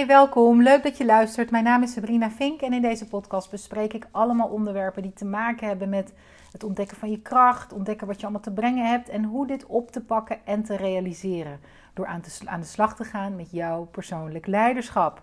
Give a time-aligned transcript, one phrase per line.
[0.00, 0.62] Hey, welkom.
[0.62, 1.50] Leuk dat je luistert.
[1.50, 5.24] Mijn naam is Sabrina Vink en in deze podcast bespreek ik allemaal onderwerpen die te
[5.24, 6.12] maken hebben met
[6.52, 9.66] het ontdekken van je kracht, ontdekken wat je allemaal te brengen hebt en hoe dit
[9.66, 11.60] op te pakken en te realiseren
[11.94, 15.22] door aan, te, aan de slag te gaan met jouw persoonlijk leiderschap.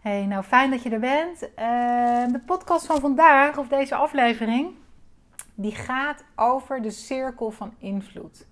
[0.00, 1.42] Hey, nou fijn dat je er bent.
[1.42, 4.70] Uh, de podcast van vandaag, of deze aflevering,
[5.54, 8.46] die gaat over de cirkel van invloed.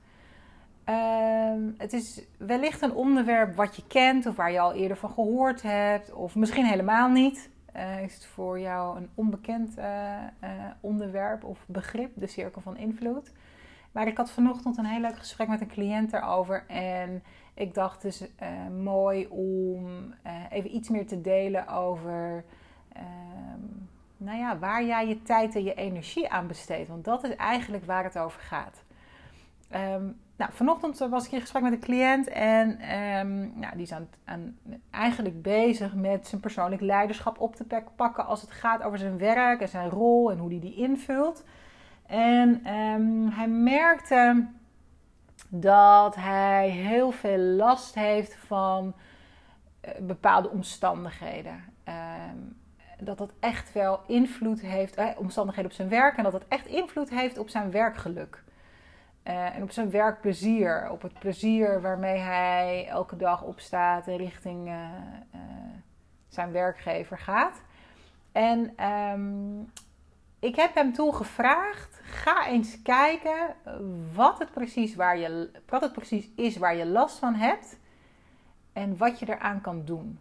[0.87, 5.11] Ehm, het is wellicht een onderwerp wat je kent of waar je al eerder van
[5.11, 7.51] gehoord hebt, of misschien helemaal niet.
[7.77, 9.85] Uh, is het voor jou een onbekend uh,
[10.43, 13.33] uh, onderwerp of begrip, de cirkel van invloed?
[13.93, 16.65] Maar ik had vanochtend een heel leuk gesprek met een cliënt daarover.
[16.67, 17.23] En
[17.55, 18.25] ik dacht dus
[18.81, 20.15] mooi om
[20.51, 22.45] even iets meer te delen over
[22.93, 23.61] ehm,
[24.17, 26.89] nou ja, waar jij je tijd en je energie aan besteedt.
[26.89, 28.85] Want dat is eigenlijk waar het over gaat.
[29.75, 33.93] Um, nou, vanochtend was ik in gesprek met een cliënt en um, nou, die is
[34.25, 34.59] aan,
[34.91, 39.61] eigenlijk bezig met zijn persoonlijk leiderschap op te pakken als het gaat over zijn werk
[39.61, 41.45] en zijn rol en hoe hij die, die invult.
[42.07, 44.47] En um, hij merkte
[45.49, 48.95] dat hij heel veel last heeft van
[49.85, 51.65] uh, bepaalde omstandigheden.
[51.89, 52.57] Um,
[52.99, 56.67] dat dat echt wel invloed heeft, eh, omstandigheden op zijn werk en dat dat echt
[56.67, 58.45] invloed heeft op zijn werkgeluk.
[59.29, 64.69] Uh, en op zijn werkplezier, op het plezier waarmee hij elke dag opstaat en richting
[64.69, 64.73] uh,
[65.35, 65.41] uh,
[66.29, 67.63] zijn werkgever gaat.
[68.33, 69.73] En um,
[70.39, 73.55] ik heb hem toen gevraagd: ga eens kijken
[74.15, 77.79] wat het, precies waar je, wat het precies is waar je last van hebt
[78.73, 80.19] en wat je eraan kan doen.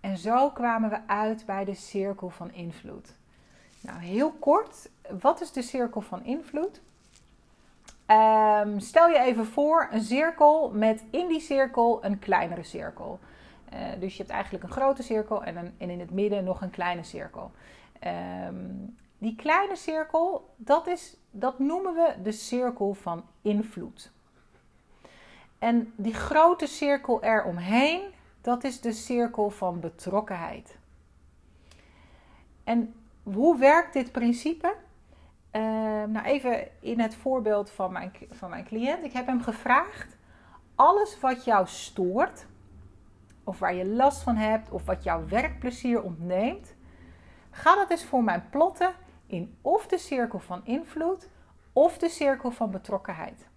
[0.00, 3.14] en zo kwamen we uit bij de cirkel van invloed.
[3.82, 4.90] Nou, heel kort,
[5.20, 6.80] wat is de cirkel van invloed?
[8.06, 13.18] Um, stel je even voor een cirkel met in die cirkel een kleinere cirkel.
[13.72, 17.02] Uh, dus je hebt eigenlijk een grote cirkel en, in het midden nog een kleine
[17.02, 17.50] cirkel.
[18.46, 24.10] Um, die kleine cirkel, dat, is, dat noemen we de cirkel van invloed.
[25.58, 28.02] En die grote cirkel eromheen,
[28.40, 30.78] dat is de cirkel van betrokkenheid.
[32.64, 34.74] En hoe werkt dit principe?
[35.52, 35.62] Uh,
[36.04, 39.04] nou, even in het voorbeeld van mijn, van mijn cliënt.
[39.04, 40.16] Ik heb hem gevraagd:
[40.74, 42.46] alles wat jou stoort,
[43.44, 46.74] of waar je last van hebt, of wat jouw werkplezier ontneemt,
[47.50, 48.90] ga dat eens voor mij plotten
[49.26, 51.28] in of de cirkel van invloed
[51.72, 53.50] of de cirkel van betrokkenheid.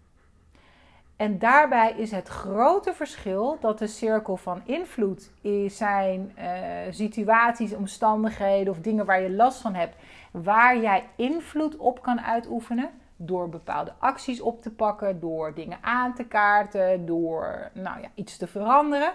[1.15, 5.31] En daarbij is het grote verschil dat de cirkel van invloed
[5.67, 6.45] zijn uh,
[6.89, 9.95] situaties, omstandigheden of dingen waar je last van hebt,
[10.43, 16.13] waar jij invloed op kan uitoefenen door bepaalde acties op te pakken, door dingen aan
[16.13, 19.13] te kaarten, door nou ja, iets te veranderen.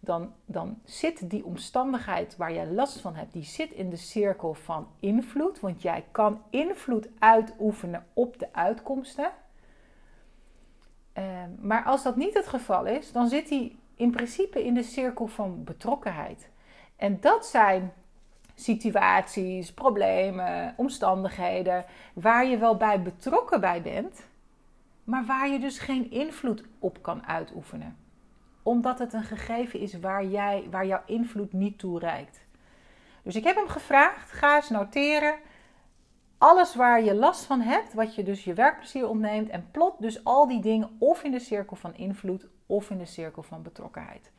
[0.00, 4.54] Dan, dan zit die omstandigheid waar jij last van hebt, die zit in de cirkel
[4.54, 5.60] van invloed.
[5.60, 9.30] Want jij kan invloed uitoefenen op de uitkomsten.
[11.12, 14.82] Ehm, maar als dat niet het geval is, dan zit hij in principe in de
[14.82, 16.50] cirkel van betrokkenheid.
[16.96, 17.92] En dat zijn
[18.60, 21.84] situaties, problemen, omstandigheden
[22.14, 24.28] waar je wel bij betrokken bij bent,
[25.04, 27.96] maar waar je dus geen invloed op kan uitoefenen.
[28.62, 32.40] Omdat het een gegeven is waar, jij, waar jouw invloed niet toe reikt.
[33.22, 35.34] Dus ik heb hem gevraagd: ga eens noteren
[36.38, 40.24] alles waar je last van hebt, wat je dus je werkplezier ontneemt, en plot dus
[40.24, 44.30] al die dingen of in de cirkel van invloed of in de cirkel van betrokkenheid.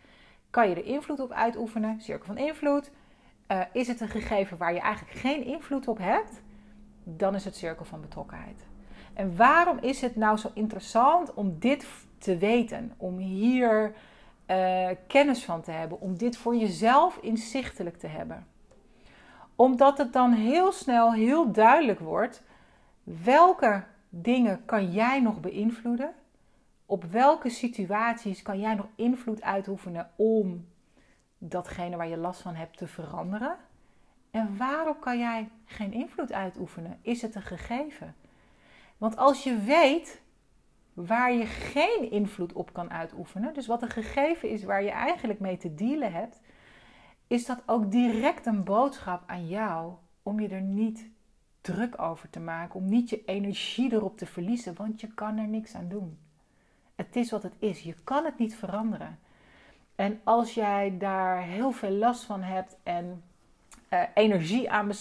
[0.50, 2.02] Kan je er invloed op uitoefenen?
[2.02, 2.92] Cirkel van invloed.
[3.52, 6.42] Uh, is het een gegeven waar je eigenlijk geen invloed op hebt?
[7.04, 8.66] Dan is het cirkel van betrokkenheid.
[9.14, 12.94] En waarom is het nou zo interessant om dit te weten?
[12.98, 13.94] Om hier
[14.48, 18.48] uh, kennis van te hebben, om dit voor jezelf inzichtelijk te hebben?
[19.56, 22.44] Omdat het dan heel snel heel duidelijk wordt
[23.04, 26.14] welke dingen kan jij nog beïnvloeden?
[26.86, 30.66] Op welke situaties kan jij nog invloed uitoefenen om
[31.44, 33.58] datgene waar je last van hebt te veranderen?
[34.32, 37.00] En waarom kan jij geen invloed uitoefenen?
[37.02, 38.16] Is het een gegeven?
[38.98, 40.22] Want als je weet
[40.94, 45.40] waar je geen invloed op kan uitoefenen, dus wat een gegeven is waar je eigenlijk
[45.40, 46.42] mee te dealen hebt,
[47.28, 49.94] is dat ook direct een boodschap aan jou
[50.24, 51.10] om je er niet
[51.62, 55.48] druk over te maken, om niet je energie erop te verliezen, want je kan er
[55.48, 56.20] niks aan doen.
[56.96, 59.20] Het is wat het is, je kan het niet veranderen.
[60.02, 63.24] En als jij daar heel veel last van hebt en
[63.90, 64.92] uh, energie aan,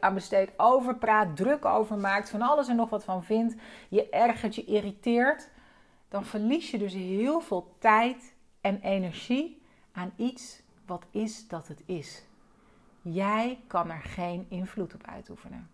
[0.00, 3.54] aan besteedt, over praat, druk over maakt, van alles en nog wat van vindt,
[3.88, 5.50] je ergert, je irriteert,
[6.08, 9.62] dan verlies je dus heel veel tijd en energie
[9.92, 12.22] aan iets wat is dat het is.
[13.02, 15.70] Jij kan er geen invloed op uitoefenen.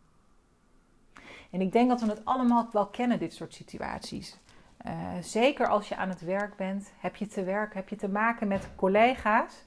[1.50, 4.38] En ik denk dat we het allemaal wel kennen, dit soort situaties.
[4.86, 8.08] Uh, zeker als je aan het werk bent, heb je te werk, heb je te
[8.08, 9.62] maken met collega's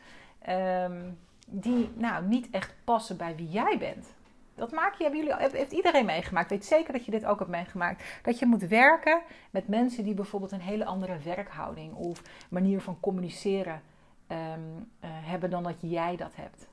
[0.49, 1.17] um,
[1.47, 4.13] die nou niet echt passen bij wie jij bent.
[4.55, 6.49] Dat maak je, hebben jullie, heeft iedereen meegemaakt.
[6.49, 8.03] Weet zeker dat je dit ook hebt meegemaakt.
[8.23, 12.99] Dat je moet werken met mensen die bijvoorbeeld een hele andere werkhouding of manier van
[12.99, 13.81] communiceren
[14.27, 16.67] um, uh, hebben dan dat jij dat hebt.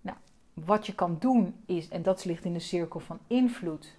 [0.00, 0.16] Nou,
[0.54, 3.98] wat je kan doen is, en dat ligt in de cirkel van invloed,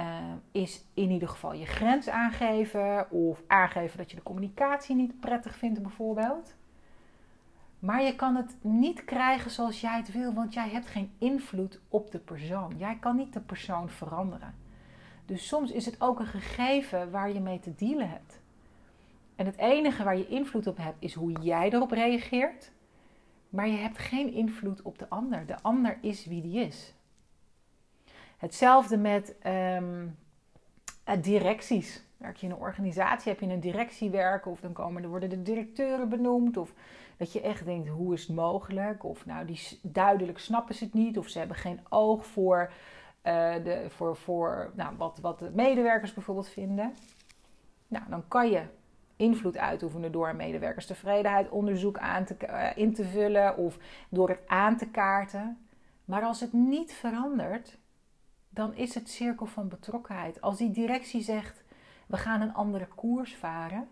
[0.00, 0.16] uh,
[0.52, 5.56] is in ieder geval je grens aangeven of aangeven dat je de communicatie niet prettig
[5.56, 6.54] vindt, bijvoorbeeld.
[7.78, 11.80] Maar je kan het niet krijgen zoals jij het wil, want jij hebt geen invloed
[11.88, 12.74] op de persoon.
[12.76, 14.54] Jij kan niet de persoon veranderen.
[15.26, 18.40] Dus soms is het ook een gegeven waar je mee te dealen hebt.
[19.36, 22.72] En het enige waar je invloed op hebt is hoe jij erop reageert.
[23.48, 25.46] Maar je hebt geen invloed op de ander.
[25.46, 26.94] De ander is wie die is.
[28.40, 30.16] Hetzelfde met um,
[31.20, 32.02] directies.
[32.16, 35.42] Werk je in een organisatie, heb je een directiewerk of dan komen er worden de
[35.42, 36.72] directeuren benoemd of
[37.16, 39.04] dat je echt denkt, hoe is het mogelijk?
[39.04, 41.18] Of nou, die duidelijk snappen ze het niet.
[41.18, 42.72] Of ze hebben geen oog voor,
[43.24, 46.94] uh, de, voor, voor nou, wat, wat de medewerkers bijvoorbeeld vinden.
[47.88, 48.62] Nou, dan kan je
[49.16, 53.78] invloed uitoefenen door medewerkerstevredenheid onderzoek aan te, uh, in te vullen of
[54.08, 55.58] door het aan te kaarten.
[56.04, 57.78] Maar als het niet verandert,
[58.50, 60.40] dan is het cirkel van betrokkenheid.
[60.40, 61.62] Als die directie zegt,
[62.06, 63.88] we gaan een andere koers varen,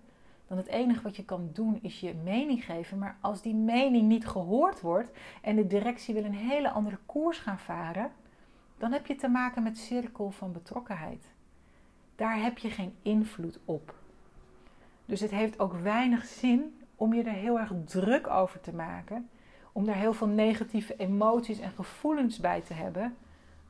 [0.46, 2.98] dan het enige wat je kan doen is je mening geven.
[2.98, 5.10] Maar als die mening niet gehoord wordt
[5.42, 8.12] en de directie wil een hele andere koers gaan varen,
[8.78, 11.30] dan heb je te maken met cirkel van betrokkenheid.
[12.16, 13.94] Daar heb je geen invloed op.
[15.04, 19.28] Dus het heeft ook weinig zin om je er heel erg druk over te maken,
[19.72, 23.16] om daar heel veel negatieve emoties en gevoelens bij te hebben,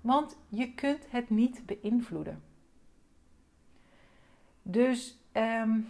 [0.09, 2.43] want je kunt het niet beïnvloeden.
[4.63, 5.89] Dus um,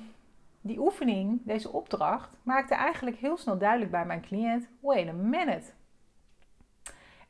[0.61, 5.73] die oefening, deze opdracht, maakte eigenlijk heel snel duidelijk bij mijn cliënt: wait a minute.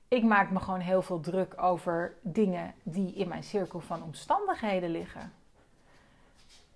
[0.08, 4.90] Ik maak me gewoon heel veel druk over dingen die in mijn cirkel van omstandigheden
[4.90, 5.32] liggen.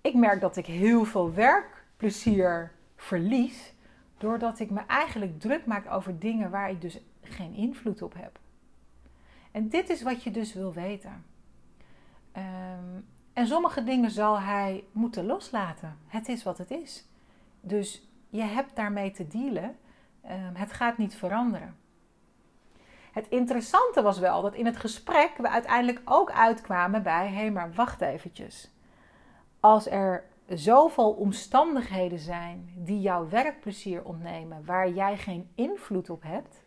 [0.01, 3.73] Ik merk dat ik heel veel werkplezier verlies
[4.17, 8.41] doordat ik me eigenlijk druk maak over dingen waar ik dus geen invloed op heb.
[9.53, 11.25] En dit is wat je dus wil weten.
[12.37, 15.97] Um, en sommige dingen zal hij moeten loslaten.
[16.07, 17.05] Het is wat het is.
[17.61, 19.77] Dus je hebt daarmee te dealen.
[20.21, 21.75] Ehm, het gaat niet veranderen.
[23.11, 27.73] Het interessante was wel dat in het gesprek we uiteindelijk ook uitkwamen bij: hé, maar
[27.73, 28.71] wacht eventjes.
[29.59, 36.63] Als er zoveel omstandigheden zijn die jouw werkplezier ontnemen, waar jij geen invloed op hebt,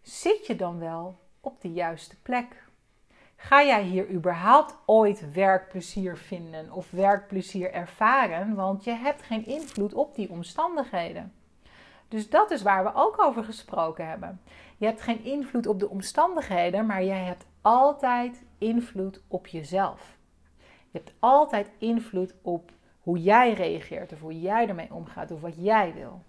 [0.00, 2.62] zit je dan wel op de juiste plek?
[3.36, 8.54] Ga jij hier überhaupt ooit werkplezier vinden of werkplezier ervaren?
[8.54, 11.32] Want je hebt geen invloed op die omstandigheden.
[12.08, 14.40] Dus dat is waar we ook over gesproken hebben.
[14.76, 20.16] Je hebt geen invloed op de omstandigheden, maar jij hebt altijd invloed op jezelf.
[20.60, 25.54] Je hebt altijd invloed op hoe jij reageert of hoe jij ermee omgaat of wat
[25.56, 26.22] jij wil.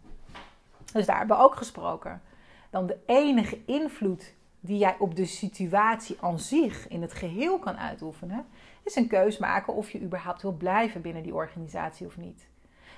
[0.94, 2.22] Dus daar hebben we ook gesproken.
[2.70, 4.34] Dan de enige invloed
[4.66, 8.46] die jij op de situatie aan zich in het geheel kan uitoefenen,
[8.84, 12.48] is een keus maken of je überhaupt wil blijven binnen die organisatie of niet.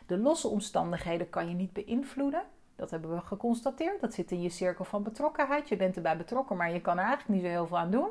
[0.06, 2.44] De losse omstandigheden kan je niet beïnvloeden.
[2.76, 4.02] Dat hebben we geconstateerd.
[4.02, 5.70] Dat zit in je cirkel van betrokkenheid.
[5.70, 8.10] Je bent erbij betrokken, maar je kan er eigenlijk niet zo heel veel aan doen.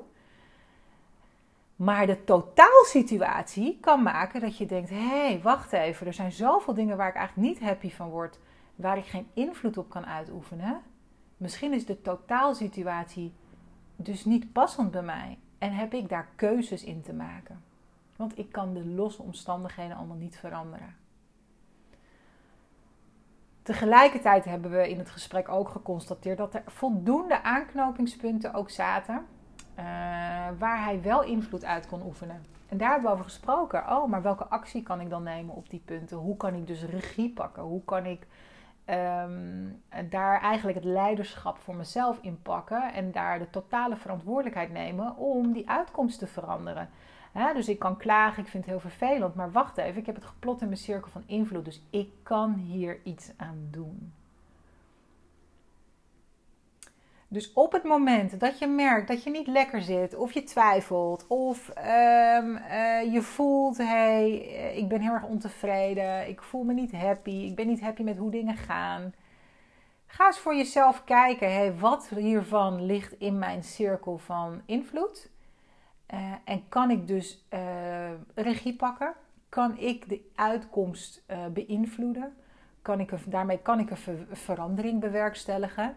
[1.76, 6.74] Maar de totaalsituatie kan maken dat je denkt: hé, hey, wacht even, er zijn zoveel
[6.74, 8.38] dingen waar ik eigenlijk niet happy van word,
[8.74, 10.82] waar ik geen invloed op kan uitoefenen.
[11.36, 13.34] Misschien is de totaalsituatie
[13.96, 15.38] dus niet passend bij mij.
[15.58, 17.62] En heb ik daar keuzes in te maken.
[18.16, 20.96] Want ik kan de losse omstandigheden allemaal niet veranderen.
[23.62, 29.14] Tegelijkertijd hebben we in het gesprek ook geconstateerd dat er voldoende aanknopingspunten ook zaten.
[29.14, 29.84] Uh,
[30.58, 32.44] waar hij wel invloed uit kon oefenen.
[32.68, 33.90] En daar hebben we over gesproken.
[33.90, 36.16] Oh, maar welke actie kan ik dan nemen op die punten?
[36.16, 37.62] Hoe kan ik dus regie pakken?
[37.62, 38.26] Hoe kan ik
[38.90, 45.16] Um, daar eigenlijk het leiderschap voor mezelf in pakken en daar de totale verantwoordelijkheid nemen
[45.16, 46.88] om die uitkomst te veranderen.
[47.54, 50.24] dus ik kan klagen, ik vind het heel vervelend, maar wacht even, ik heb het
[50.24, 54.12] geplot in mijn cirkel van invloed, dus ik kan hier iets aan doen.
[57.34, 61.26] Dus op het moment dat je merkt dat je niet lekker zit, of je twijfelt,
[61.26, 66.62] of ehm, eh, je voelt: hé, hey, eh, ik ben heel erg ontevreden, ik voel
[66.62, 69.14] me niet happy, ik ben niet happy met hoe dingen gaan.
[70.06, 75.30] Ga eens voor jezelf kijken: hey, wat hiervan ligt in mijn cirkel van invloed?
[76.14, 77.46] Uh, en kan ik dus
[78.34, 79.14] regie pakken?
[79.48, 82.36] Kan ik de uitkomst beïnvloeden?
[82.82, 85.96] Kan ik daarmee kan ik een verandering bewerkstelligen?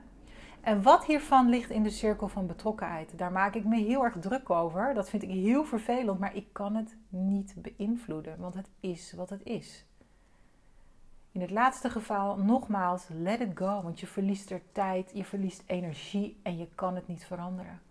[0.68, 3.18] En wat hiervan ligt in de cirkel van betrokkenheid?
[3.18, 4.94] Daar maak ik me heel erg druk over.
[4.94, 9.30] Dat vind ik heel vervelend, maar ik kan het niet beïnvloeden, want het is wat
[9.30, 9.86] het is.
[11.32, 15.64] In het laatste geval, nogmaals, let it go, want je verliest er tijd, je verliest
[15.66, 17.82] energie en je kan het niet veranderen.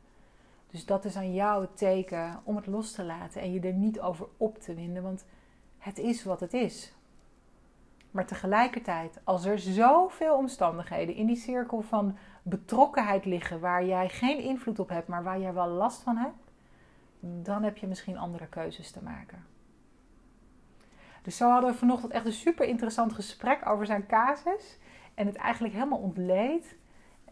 [0.70, 3.72] Dus dat is aan jou het teken om het los te laten en je er
[3.72, 5.24] niet over op te winden, want
[5.78, 6.94] het is wat het is.
[8.10, 14.38] Maar tegelijkertijd, als er zoveel omstandigheden in die cirkel van betrokkenheid liggen waar jij geen
[14.38, 16.52] invloed op hebt, maar waar jij wel last van hebt,
[17.20, 19.44] dan heb je misschien andere keuzes te maken.
[21.22, 24.78] Dus zo hadden we vanochtend echt een super interessant gesprek over zijn casus
[25.14, 26.76] en het eigenlijk helemaal ontleed.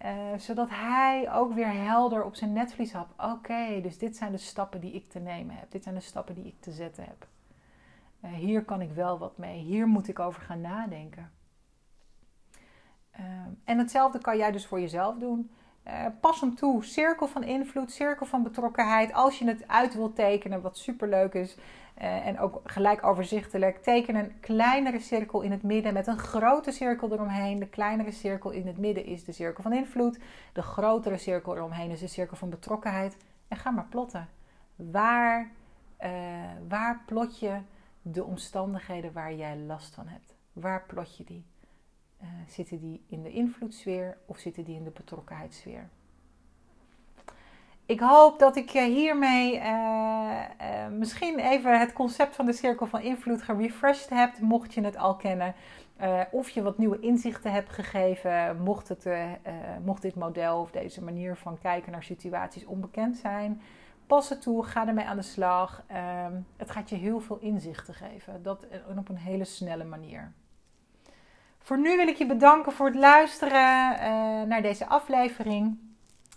[0.04, 3.08] Uh, zodat hij ook weer helder op zijn netvlies had.
[3.16, 5.70] Oké, dus dit zijn de stappen die ik te nemen heb.
[5.70, 7.26] Dit zijn de stappen die ik te zetten heb.
[8.24, 9.58] Uh, hier kan ik wel wat mee.
[9.60, 11.30] Hier moet ik over gaan nadenken.
[13.10, 15.50] Ehm, en hetzelfde kan jij dus voor jezelf doen.
[15.86, 16.84] Uh, pas hem toe.
[16.84, 19.12] Cirkel van invloed, cirkel van betrokkenheid.
[19.12, 21.56] Als je het uit wilt tekenen, wat super leuk is.
[21.98, 23.82] Uh, en ook gelijk overzichtelijk.
[23.82, 27.58] Teken een kleinere cirkel in het midden met een grote cirkel eromheen.
[27.58, 30.18] De kleinere cirkel in het midden is de cirkel van invloed.
[30.52, 33.16] De grotere cirkel eromheen is de cirkel van betrokkenheid.
[33.48, 34.28] En ga maar plotten.
[34.76, 35.50] Waar,
[36.68, 37.58] waar plot je
[38.06, 40.36] de omstandigheden waar jij last van hebt?
[40.52, 41.44] Waar plot je die?
[42.22, 45.88] Uh, zitten die in de invloedssfeer of zitten die in de betrokkenheidssfeer?
[47.86, 53.00] Ik hoop dat ik hiermee uh, uh, misschien even het concept van de cirkel van
[53.00, 55.54] invloed gerefreshed heb, mocht je het al kennen.
[56.30, 59.08] of je wat nieuwe inzichten hebt gegeven, mocht, het,
[59.84, 63.60] mocht dit model of deze manier van kijken naar situaties onbekend zijn.
[64.06, 65.82] Pas het toe, ga ermee aan de slag.
[65.86, 68.42] Ehm, het gaat je heel veel inzichten geven.
[68.42, 70.32] Dat op een hele snelle manier.
[71.64, 74.00] Voor nu wil ik je bedanken voor het luisteren uh,
[74.42, 75.78] naar deze aflevering.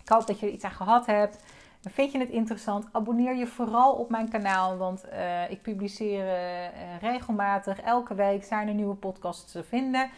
[0.01, 1.43] Ik hoop dat je er iets aan gehad hebt.
[1.81, 2.87] Vind je het interessant?
[2.91, 7.81] Abonneer je vooral op mijn kanaal, want uh, ik publiceer uh, regelmatig.
[7.81, 10.09] Elke week zijn er nieuwe podcasts te vinden.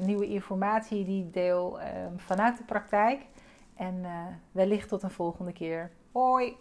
[0.00, 1.78] nieuwe informatie die ik deel
[2.16, 3.26] vanuit de praktijk.
[3.76, 4.04] En
[4.52, 5.90] wellicht tot een volgende keer.
[6.14, 6.54] Hoi!